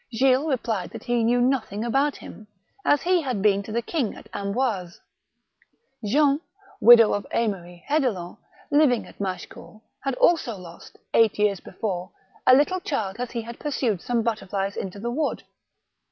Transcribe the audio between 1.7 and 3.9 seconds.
about him, as he had been to the